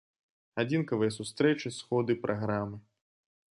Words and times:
Адзінкавыя 0.63 1.11
сустрэчы, 1.19 1.67
сходы, 1.77 2.19
праграмы. 2.27 2.83